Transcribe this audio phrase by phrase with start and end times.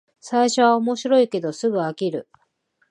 [0.19, 2.27] 最初は面白いけどすぐ飽きる